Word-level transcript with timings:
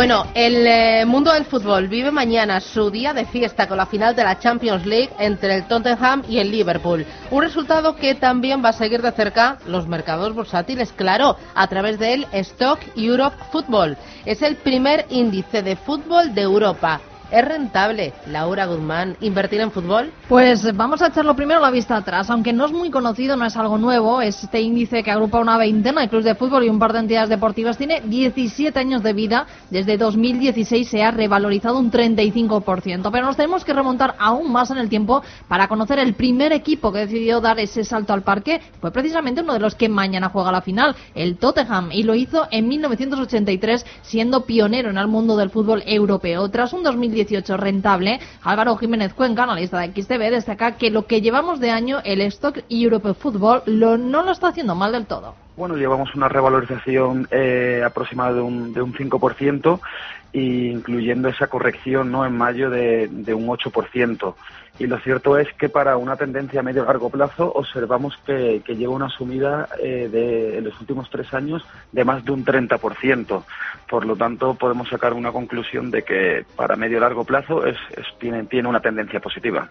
Bueno, 0.00 0.24
el 0.34 0.66
eh, 0.66 1.04
mundo 1.04 1.30
del 1.30 1.44
fútbol 1.44 1.86
vive 1.86 2.10
mañana 2.10 2.58
su 2.60 2.90
día 2.90 3.12
de 3.12 3.26
fiesta 3.26 3.68
con 3.68 3.76
la 3.76 3.84
final 3.84 4.16
de 4.16 4.24
la 4.24 4.38
Champions 4.38 4.86
League 4.86 5.10
entre 5.18 5.54
el 5.54 5.68
Tottenham 5.68 6.22
y 6.26 6.38
el 6.38 6.50
Liverpool. 6.50 7.04
Un 7.30 7.42
resultado 7.42 7.94
que 7.96 8.14
también 8.14 8.64
va 8.64 8.70
a 8.70 8.72
seguir 8.72 9.02
de 9.02 9.12
cerca 9.12 9.58
los 9.66 9.86
mercados 9.86 10.34
bursátiles, 10.34 10.90
claro, 10.92 11.36
a 11.54 11.66
través 11.66 11.98
del 11.98 12.26
Stock 12.32 12.80
Europe 12.96 13.36
Football. 13.52 13.98
Es 14.24 14.40
el 14.40 14.56
primer 14.56 15.04
índice 15.10 15.62
de 15.62 15.76
fútbol 15.76 16.34
de 16.34 16.40
Europa 16.40 17.02
¿Es 17.30 17.44
rentable, 17.44 18.12
Laura 18.26 18.66
Guzmán, 18.66 19.16
invertir 19.20 19.60
en 19.60 19.70
fútbol? 19.70 20.10
Pues 20.28 20.76
vamos 20.76 21.00
a 21.00 21.06
echarlo 21.06 21.36
primero 21.36 21.60
la 21.60 21.70
vista 21.70 21.96
atrás. 21.96 22.28
Aunque 22.28 22.52
no 22.52 22.66
es 22.66 22.72
muy 22.72 22.90
conocido, 22.90 23.36
no 23.36 23.44
es 23.44 23.56
algo 23.56 23.78
nuevo. 23.78 24.20
Este 24.20 24.60
índice 24.60 25.04
que 25.04 25.12
agrupa 25.12 25.38
una 25.38 25.56
veintena 25.56 26.00
de 26.00 26.08
clubes 26.08 26.24
de 26.24 26.34
fútbol 26.34 26.64
y 26.64 26.68
un 26.68 26.80
par 26.80 26.92
de 26.92 26.98
entidades 26.98 27.28
deportivas 27.28 27.78
tiene 27.78 28.00
17 28.00 28.76
años 28.76 29.04
de 29.04 29.12
vida. 29.12 29.46
Desde 29.70 29.96
2016 29.96 30.88
se 30.88 31.04
ha 31.04 31.12
revalorizado 31.12 31.78
un 31.78 31.92
35%. 31.92 33.10
Pero 33.12 33.26
nos 33.26 33.36
tenemos 33.36 33.64
que 33.64 33.74
remontar 33.74 34.16
aún 34.18 34.50
más 34.50 34.72
en 34.72 34.78
el 34.78 34.88
tiempo 34.88 35.22
para 35.46 35.68
conocer 35.68 36.00
el 36.00 36.14
primer 36.14 36.52
equipo 36.52 36.90
que 36.90 37.00
decidió 37.00 37.40
dar 37.40 37.60
ese 37.60 37.84
salto 37.84 38.12
al 38.12 38.22
parque. 38.22 38.60
Fue 38.80 38.90
precisamente 38.90 39.42
uno 39.42 39.52
de 39.52 39.60
los 39.60 39.76
que 39.76 39.88
mañana 39.88 40.30
juega 40.30 40.50
la 40.50 40.62
final, 40.62 40.96
el 41.14 41.36
Tottenham. 41.36 41.90
Y 41.92 42.02
lo 42.02 42.16
hizo 42.16 42.48
en 42.50 42.66
1983, 42.66 43.86
siendo 44.02 44.46
pionero 44.46 44.90
en 44.90 44.98
el 44.98 45.06
mundo 45.06 45.36
del 45.36 45.50
fútbol 45.50 45.84
europeo. 45.86 46.48
Tras 46.48 46.72
un 46.72 46.82
2010 46.82 47.19
18 47.24 47.56
rentable, 47.56 48.20
Álvaro 48.42 48.76
Jiménez 48.76 49.14
Cuenca, 49.14 49.42
analista 49.42 49.78
de 49.78 49.92
XTV, 49.92 50.30
destaca 50.30 50.76
que 50.76 50.90
lo 50.90 51.06
que 51.06 51.20
llevamos 51.20 51.60
de 51.60 51.70
año, 51.70 52.00
el 52.04 52.20
Stock 52.22 52.64
Europe 52.68 53.14
Football, 53.14 53.62
lo, 53.66 53.98
no 53.98 54.22
lo 54.22 54.32
está 54.32 54.48
haciendo 54.48 54.74
mal 54.74 54.92
del 54.92 55.06
todo. 55.06 55.34
Bueno, 55.60 55.76
llevamos 55.76 56.14
una 56.14 56.26
revalorización 56.26 57.28
eh, 57.30 57.82
aproximada 57.84 58.32
de 58.32 58.40
un, 58.40 58.72
de 58.72 58.80
un 58.80 58.94
5%, 58.94 59.78
incluyendo 60.32 61.28
esa 61.28 61.48
corrección 61.48 62.10
¿no? 62.10 62.24
en 62.24 62.34
mayo 62.34 62.70
de, 62.70 63.08
de 63.08 63.34
un 63.34 63.46
8%. 63.46 64.34
Y 64.78 64.86
lo 64.86 64.98
cierto 65.00 65.36
es 65.36 65.52
que 65.58 65.68
para 65.68 65.98
una 65.98 66.16
tendencia 66.16 66.60
a 66.60 66.62
medio 66.62 66.86
largo 66.86 67.10
plazo 67.10 67.52
observamos 67.54 68.16
que, 68.24 68.62
lleva 68.68 68.94
una 68.94 69.10
sumida 69.10 69.68
eh, 69.82 70.08
de, 70.10 70.56
en 70.56 70.64
los 70.64 70.80
últimos 70.80 71.10
tres 71.10 71.34
años 71.34 71.62
de 71.92 72.06
más 72.06 72.24
de 72.24 72.32
un 72.32 72.42
30%. 72.42 73.44
Por 73.86 74.06
lo 74.06 74.16
tanto, 74.16 74.54
podemos 74.54 74.88
sacar 74.88 75.12
una 75.12 75.30
conclusión 75.30 75.90
de 75.90 76.04
que 76.04 76.42
para 76.56 76.74
medio 76.74 77.00
largo 77.00 77.24
plazo 77.24 77.66
es, 77.66 77.76
tiene, 78.18 78.44
tiene 78.44 78.66
una 78.66 78.80
tendencia 78.80 79.20
positiva. 79.20 79.68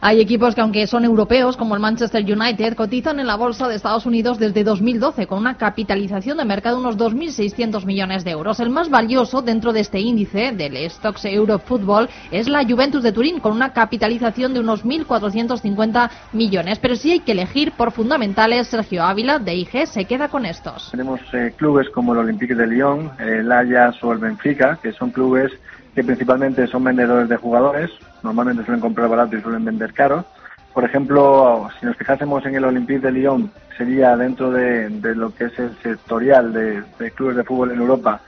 Hay 0.00 0.20
equipos 0.20 0.54
que, 0.54 0.60
aunque 0.60 0.86
son 0.86 1.04
europeos, 1.04 1.56
como 1.56 1.74
el 1.74 1.80
Manchester 1.80 2.22
United, 2.22 2.76
cotizan 2.76 3.18
en 3.18 3.26
la 3.26 3.34
bolsa 3.34 3.66
de 3.66 3.74
Estados 3.74 4.06
Unidos 4.06 4.38
desde 4.38 4.62
2012, 4.62 5.26
con 5.26 5.40
una 5.40 5.56
capitalización 5.56 6.38
de 6.38 6.44
mercado 6.44 6.76
de 6.76 6.82
unos 6.82 6.96
2.600 6.96 7.84
millones 7.84 8.22
de 8.22 8.30
euros. 8.30 8.60
El 8.60 8.70
más 8.70 8.90
valioso 8.90 9.42
dentro 9.42 9.72
de 9.72 9.80
este 9.80 9.98
índice 9.98 10.52
del 10.52 10.88
Stocks 10.88 11.24
Euro 11.24 11.58
Football 11.58 12.08
es 12.30 12.48
la 12.48 12.64
Juventus 12.64 13.02
de 13.02 13.10
Turín, 13.10 13.40
con 13.40 13.50
una 13.50 13.72
capitalización 13.72 14.54
de 14.54 14.60
unos 14.60 14.84
1.450 14.84 16.10
millones. 16.32 16.78
Pero 16.78 16.94
si 16.94 17.10
hay 17.10 17.20
que 17.20 17.32
elegir 17.32 17.72
por 17.72 17.90
fundamentales, 17.90 18.68
Sergio 18.68 19.02
Ávila, 19.02 19.40
de 19.40 19.56
IG, 19.56 19.88
se 19.88 20.04
queda 20.04 20.28
con 20.28 20.46
estos. 20.46 20.92
Tenemos 20.92 21.20
eh, 21.32 21.52
clubes 21.56 21.90
como 21.90 22.12
el 22.12 22.20
Olympique 22.20 22.54
de 22.54 22.68
Lyon, 22.68 23.10
el 23.18 23.50
Ajax 23.50 24.04
o 24.04 24.12
el 24.12 24.18
Benfica, 24.18 24.78
que 24.80 24.92
son 24.92 25.10
clubes 25.10 25.50
que 25.98 26.04
principalmente 26.04 26.64
son 26.68 26.84
vendedores 26.84 27.28
de 27.28 27.36
jugadores, 27.36 27.90
normalmente 28.22 28.64
suelen 28.64 28.80
comprar 28.80 29.08
barato 29.08 29.36
y 29.36 29.40
suelen 29.40 29.64
vender 29.64 29.92
caro. 29.92 30.24
Por 30.72 30.84
ejemplo, 30.84 31.68
si 31.80 31.86
nos 31.86 31.96
fijásemos 31.96 32.46
en 32.46 32.54
el 32.54 32.64
Olympique 32.66 33.00
de 33.00 33.10
Lyon, 33.10 33.50
sería 33.76 34.16
dentro 34.16 34.52
de, 34.52 34.88
lo 35.16 35.34
que 35.34 35.46
es 35.46 35.58
el 35.58 35.76
sectorial 35.82 36.52
de, 36.52 36.84
de 37.00 37.10
clubes 37.10 37.34
de 37.34 37.42
fútbol 37.42 37.72
en 37.72 37.80
Europa, 37.80 38.20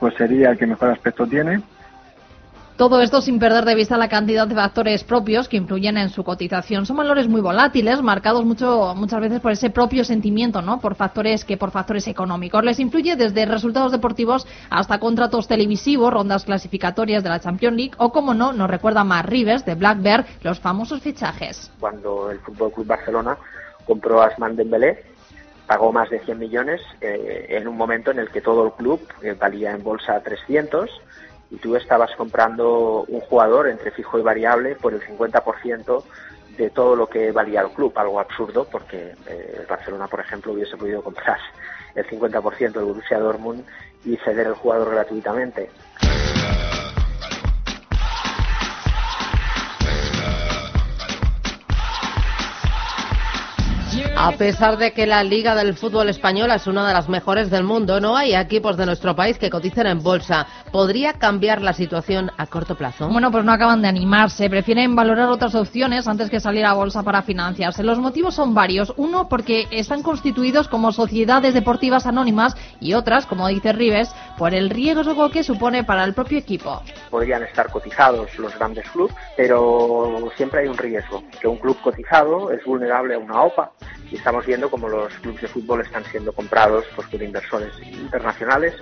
pues 0.00 0.14
sería 0.14 0.50
el 0.50 0.58
que 0.58 0.66
mejor 0.66 0.90
aspecto 0.90 1.24
tiene. 1.24 1.62
Todo 2.76 3.02
esto 3.02 3.20
sin 3.20 3.38
perder 3.38 3.66
de 3.66 3.74
vista 3.74 3.98
la 3.98 4.08
cantidad 4.08 4.46
de 4.46 4.54
factores 4.54 5.04
propios 5.04 5.46
que 5.46 5.58
influyen 5.58 5.98
en 5.98 6.08
su 6.08 6.24
cotización. 6.24 6.86
Son 6.86 6.96
valores 6.96 7.28
muy 7.28 7.42
volátiles, 7.42 8.00
marcados 8.00 8.44
mucho, 8.44 8.94
muchas 8.96 9.20
veces 9.20 9.40
por 9.40 9.52
ese 9.52 9.68
propio 9.68 10.04
sentimiento, 10.04 10.62
¿no? 10.62 10.80
Por 10.80 10.94
factores 10.94 11.44
que 11.44 11.58
por 11.58 11.70
factores 11.70 12.08
económicos. 12.08 12.64
Les 12.64 12.80
influye 12.80 13.14
desde 13.14 13.44
resultados 13.44 13.92
deportivos 13.92 14.46
hasta 14.70 14.98
contratos 14.98 15.48
televisivos, 15.48 16.12
rondas 16.12 16.44
clasificatorias 16.44 17.22
de 17.22 17.28
la 17.28 17.40
Champions 17.40 17.76
League 17.76 17.92
o, 17.98 18.10
como 18.10 18.32
no, 18.32 18.52
nos 18.52 18.70
recuerda 18.70 19.04
más 19.04 19.26
Rives 19.26 19.66
de 19.66 19.74
Black 19.74 20.00
Bear, 20.00 20.24
los 20.42 20.58
famosos 20.58 21.02
fichajes. 21.02 21.70
Cuando 21.78 22.30
el 22.30 22.38
Fútbol 22.40 22.72
Club 22.72 22.86
Barcelona 22.86 23.36
compró 23.84 24.22
a 24.22 24.26
Asman 24.28 24.56
Dembélé, 24.56 25.04
pagó 25.66 25.92
más 25.92 26.08
de 26.08 26.20
100 26.20 26.38
millones 26.38 26.80
eh, 27.00 27.46
en 27.50 27.68
un 27.68 27.76
momento 27.76 28.10
en 28.10 28.18
el 28.18 28.30
que 28.30 28.40
todo 28.40 28.66
el 28.66 28.72
club 28.72 29.00
eh, 29.22 29.34
valía 29.38 29.72
en 29.72 29.82
bolsa 29.82 30.20
300 30.20 30.90
y 31.52 31.56
tú 31.58 31.76
estabas 31.76 32.10
comprando 32.16 33.04
un 33.06 33.20
jugador 33.20 33.68
entre 33.68 33.90
fijo 33.90 34.18
y 34.18 34.22
variable 34.22 34.74
por 34.74 34.94
el 34.94 35.02
50% 35.02 36.02
de 36.56 36.70
todo 36.70 36.96
lo 36.96 37.06
que 37.06 37.30
valía 37.30 37.60
el 37.60 37.70
club, 37.70 37.92
algo 37.96 38.18
absurdo 38.18 38.66
porque 38.70 39.14
eh, 39.26 39.66
Barcelona, 39.68 40.06
por 40.08 40.20
ejemplo, 40.20 40.52
hubiese 40.52 40.76
podido 40.78 41.02
comprar 41.02 41.38
el 41.94 42.06
50% 42.06 42.72
del 42.72 42.84
Borussia 42.84 43.18
Dortmund 43.18 43.64
y 44.04 44.16
ceder 44.16 44.46
el 44.46 44.54
jugador 44.54 44.92
gratuitamente. 44.92 45.70
A 54.24 54.30
pesar 54.30 54.78
de 54.78 54.92
que 54.92 55.04
la 55.04 55.24
Liga 55.24 55.56
del 55.56 55.74
Fútbol 55.74 56.08
Español 56.08 56.52
es 56.52 56.68
una 56.68 56.86
de 56.86 56.94
las 56.94 57.08
mejores 57.08 57.50
del 57.50 57.64
mundo, 57.64 57.98
no 57.98 58.16
hay 58.16 58.36
equipos 58.36 58.76
de 58.76 58.86
nuestro 58.86 59.16
país 59.16 59.36
que 59.36 59.50
coticen 59.50 59.88
en 59.88 60.00
bolsa. 60.00 60.46
¿Podría 60.70 61.14
cambiar 61.14 61.60
la 61.60 61.72
situación 61.72 62.30
a 62.38 62.46
corto 62.46 62.76
plazo? 62.76 63.08
Bueno, 63.08 63.32
pues 63.32 63.44
no 63.44 63.50
acaban 63.50 63.82
de 63.82 63.88
animarse. 63.88 64.48
Prefieren 64.48 64.94
valorar 64.94 65.28
otras 65.28 65.56
opciones 65.56 66.06
antes 66.06 66.30
que 66.30 66.38
salir 66.38 66.64
a 66.64 66.72
bolsa 66.72 67.02
para 67.02 67.22
financiarse. 67.22 67.82
Los 67.82 67.98
motivos 67.98 68.36
son 68.36 68.54
varios. 68.54 68.94
Uno, 68.96 69.28
porque 69.28 69.66
están 69.72 70.04
constituidos 70.04 70.68
como 70.68 70.92
sociedades 70.92 71.52
deportivas 71.52 72.06
anónimas 72.06 72.54
y 72.78 72.94
otras, 72.94 73.26
como 73.26 73.48
dice 73.48 73.72
Rives, 73.72 74.14
por 74.38 74.54
el 74.54 74.70
riesgo 74.70 75.30
que 75.30 75.42
supone 75.42 75.82
para 75.82 76.04
el 76.04 76.14
propio 76.14 76.38
equipo. 76.38 76.80
Podrían 77.10 77.42
estar 77.42 77.72
cotizados 77.72 78.38
los 78.38 78.56
grandes 78.56 78.88
clubes, 78.90 79.16
pero 79.36 80.30
siempre 80.36 80.60
hay 80.60 80.68
un 80.68 80.78
riesgo, 80.78 81.24
que 81.40 81.48
un 81.48 81.56
club 81.56 81.76
cotizado 81.82 82.52
es 82.52 82.64
vulnerable 82.64 83.16
a 83.16 83.18
una 83.18 83.42
OPA 83.42 83.72
y 84.12 84.16
estamos 84.16 84.44
viendo 84.44 84.70
como 84.70 84.88
los 84.88 85.12
clubes 85.14 85.40
de 85.40 85.48
fútbol 85.48 85.80
están 85.80 86.04
siendo 86.04 86.32
comprados 86.32 86.84
pues, 86.94 87.08
por 87.08 87.22
inversores 87.22 87.72
internacionales 87.86 88.74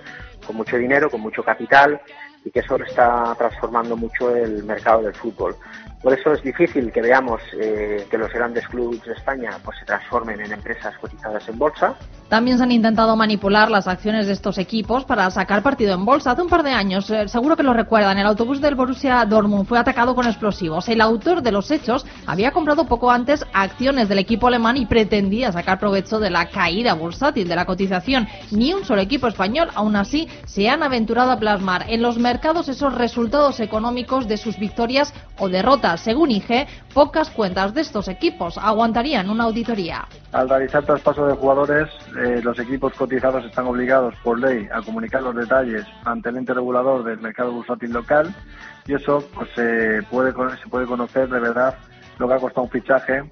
con 0.44 0.56
mucho 0.56 0.76
dinero, 0.76 1.08
con 1.08 1.20
mucho 1.20 1.44
capital 1.44 2.00
y 2.44 2.50
que 2.50 2.60
eso 2.60 2.76
está 2.76 3.34
transformando 3.36 3.96
mucho 3.96 4.34
el 4.34 4.64
mercado 4.64 5.02
del 5.02 5.14
fútbol. 5.14 5.56
Por 6.02 6.14
eso 6.14 6.32
es 6.32 6.42
difícil 6.42 6.90
que 6.92 7.02
veamos 7.02 7.42
eh, 7.60 8.06
que 8.10 8.16
los 8.16 8.32
grandes 8.32 8.66
clubes 8.68 9.04
de 9.04 9.12
España 9.12 9.58
pues, 9.62 9.78
se 9.78 9.84
transformen 9.84 10.40
en 10.40 10.52
empresas 10.52 10.96
cotizadas 10.98 11.46
en 11.46 11.58
bolsa. 11.58 11.94
También 12.30 12.56
se 12.56 12.64
han 12.64 12.72
intentado 12.72 13.14
manipular 13.16 13.70
las 13.70 13.86
acciones 13.86 14.26
de 14.26 14.32
estos 14.32 14.56
equipos 14.56 15.04
para 15.04 15.30
sacar 15.30 15.62
partido 15.62 15.92
en 15.92 16.06
bolsa. 16.06 16.30
Hace 16.30 16.40
un 16.40 16.48
par 16.48 16.62
de 16.62 16.70
años, 16.70 17.10
eh, 17.10 17.28
seguro 17.28 17.54
que 17.54 17.62
lo 17.62 17.74
recuerdan, 17.74 18.16
el 18.16 18.26
autobús 18.26 18.62
del 18.62 18.76
Borussia 18.76 19.26
Dortmund 19.26 19.66
fue 19.66 19.78
atacado 19.78 20.14
con 20.14 20.26
explosivos. 20.26 20.88
El 20.88 21.02
autor 21.02 21.42
de 21.42 21.52
los 21.52 21.70
hechos 21.70 22.06
había 22.26 22.52
comprado 22.52 22.86
poco 22.86 23.10
antes 23.10 23.44
acciones 23.52 24.08
del 24.08 24.20
equipo 24.20 24.46
alemán 24.46 24.78
y 24.78 24.86
pretendía 24.86 25.52
sacar 25.52 25.78
provecho 25.78 26.18
de 26.18 26.30
la 26.30 26.48
caída 26.48 26.94
bursátil 26.94 27.46
de 27.46 27.56
la 27.56 27.66
cotización. 27.66 28.26
Ni 28.52 28.72
un 28.72 28.86
solo 28.86 29.02
equipo 29.02 29.26
español, 29.26 29.68
aún 29.74 29.96
así, 29.96 30.28
se 30.46 30.70
han 30.70 30.82
aventurado 30.82 31.32
a 31.32 31.38
plasmar 31.38 31.84
en 31.90 32.00
los 32.00 32.16
mercados 32.16 32.29
esos 32.68 32.94
resultados 32.94 33.58
económicos 33.60 34.28
de 34.28 34.36
sus 34.36 34.58
victorias 34.58 35.12
o 35.38 35.48
derrotas 35.48 36.00
según 36.00 36.30
IG, 36.30 36.66
pocas 36.94 37.30
cuentas 37.30 37.74
de 37.74 37.80
estos 37.80 38.08
equipos 38.08 38.56
aguantarían 38.56 39.28
una 39.28 39.44
auditoría. 39.44 40.06
Al 40.32 40.48
realizar 40.48 40.84
traspaso 40.84 41.26
de 41.26 41.34
jugadores, 41.34 41.88
eh, 42.16 42.40
los 42.42 42.58
equipos 42.58 42.92
cotizados 42.94 43.44
están 43.44 43.66
obligados 43.66 44.14
por 44.22 44.38
ley 44.38 44.68
a 44.72 44.80
comunicar 44.82 45.22
los 45.22 45.34
detalles 45.34 45.84
ante 46.04 46.28
el 46.28 46.36
ente 46.36 46.54
regulador 46.54 47.02
del 47.02 47.18
mercado 47.18 47.52
bursátil 47.52 47.92
local 47.92 48.34
y 48.86 48.94
eso 48.94 49.24
pues, 49.34 49.48
se, 49.54 50.02
puede, 50.10 50.32
se 50.32 50.68
puede 50.68 50.86
conocer 50.86 51.28
de 51.28 51.40
verdad 51.40 51.74
lo 52.18 52.28
que 52.28 52.34
ha 52.34 52.38
costado 52.38 52.64
un 52.64 52.70
fichaje 52.70 53.24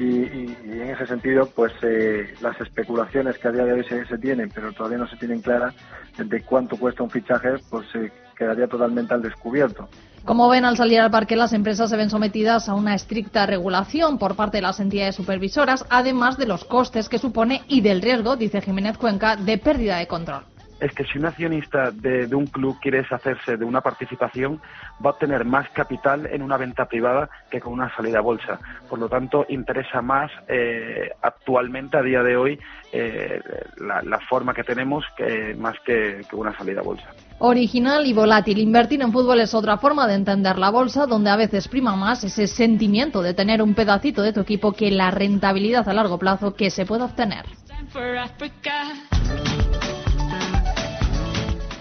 Y, 0.00 0.56
en 0.64 0.90
ese 0.90 1.06
sentido, 1.06 1.46
pues 1.54 1.72
eh, 1.82 2.32
las 2.40 2.58
especulaciones 2.58 3.36
que 3.36 3.48
a 3.48 3.52
día 3.52 3.64
de 3.64 3.74
hoy 3.74 3.84
se, 3.84 4.16
tienen, 4.16 4.48
pero 4.48 4.72
todavía 4.72 4.96
no 4.96 5.06
se 5.06 5.16
tienen 5.16 5.42
claras 5.42 5.74
de 6.16 6.42
cuánto 6.42 6.78
cuesta 6.78 7.02
un 7.02 7.10
fichaje, 7.10 7.50
pues 7.68 7.86
se 7.92 8.10
quedaría 8.34 8.66
totalmente 8.66 9.12
al 9.12 9.20
descubierto. 9.20 9.90
Como 10.24 10.48
ven, 10.48 10.64
al 10.64 10.78
salir 10.78 11.00
al 11.00 11.10
parque, 11.10 11.36
las 11.36 11.52
empresas 11.52 11.90
se 11.90 11.98
ven 11.98 12.08
sometidas 12.08 12.70
a 12.70 12.74
una 12.74 12.94
estricta 12.94 13.44
regulación 13.44 14.16
por 14.16 14.36
parte 14.36 14.56
de 14.56 14.62
las 14.62 14.80
entidades 14.80 15.16
supervisoras, 15.16 15.84
además 15.90 16.38
de 16.38 16.46
los 16.46 16.64
costes 16.64 17.10
que 17.10 17.18
supone 17.18 17.60
y 17.68 17.82
del 17.82 18.00
riesgo, 18.00 18.36
dice 18.36 18.62
Jiménez 18.62 18.96
Cuenca, 18.96 19.36
de 19.36 19.58
pérdida 19.58 19.98
de 19.98 20.06
control 20.06 20.44
es 20.80 20.92
que 20.92 21.04
si 21.04 21.18
un 21.18 21.26
accionista 21.26 21.90
de, 21.90 22.34
un 22.34 22.46
club 22.46 22.78
quiere 22.80 22.98
deshacerse 22.98 23.56
de 23.56 23.64
una 23.64 23.80
participación, 23.80 24.60
va 25.04 25.10
a 25.10 25.12
obtener 25.12 25.44
más 25.44 25.68
capital 25.70 26.26
en 26.26 26.42
una 26.42 26.56
venta 26.56 26.86
privada 26.86 27.28
que 27.50 27.60
con 27.60 27.72
una 27.72 27.94
salida 27.94 28.18
a 28.18 28.22
bolsa. 28.22 28.58
Por 28.88 28.98
lo 28.98 29.08
tanto, 29.08 29.46
interesa 29.48 30.00
más 30.02 30.30
eh, 30.48 31.10
actualmente, 31.22 31.96
a 31.96 32.02
día 32.02 32.22
de 32.22 32.36
hoy, 32.36 32.58
eh, 32.92 33.40
la, 33.78 34.20
forma 34.28 34.54
que 34.54 34.64
tenemos 34.64 35.04
que, 35.16 35.54
más 35.58 35.76
que, 35.84 36.22
que 36.28 36.36
una 36.36 36.56
salida 36.56 36.80
a 36.80 36.84
bolsa. 36.84 37.08
Original 37.38 38.06
y 38.06 38.12
volátil. 38.12 38.58
Invertir 38.58 39.00
en 39.00 39.12
fútbol 39.12 39.40
es 39.40 39.54
otra 39.54 39.78
forma 39.78 40.06
de 40.06 40.14
entender 40.14 40.58
la 40.58 40.70
bolsa, 40.70 41.06
donde 41.06 41.30
a 41.30 41.36
veces 41.36 41.68
prima 41.68 41.96
más 41.96 42.22
ese 42.22 42.46
sentimiento 42.46 43.22
de 43.22 43.34
tener 43.34 43.62
un 43.62 43.74
pedacito 43.74 44.22
de 44.22 44.32
tu 44.32 44.40
equipo 44.40 44.72
que 44.72 44.90
la 44.90 45.10
rentabilidad 45.10 45.88
a 45.88 45.94
largo 45.94 46.18
plazo 46.18 46.54
que 46.54 46.70
se 46.70 46.84
puede 46.84 47.04
obtener. 47.04 47.46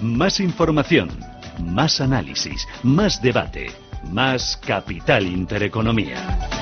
Más 0.01 0.40
información, 0.40 1.10
más 1.60 2.00
análisis, 2.00 2.66
más 2.84 3.22
debate, 3.22 3.68
más 4.12 4.56
capital 4.56 5.28
intereconomía. 5.28 6.58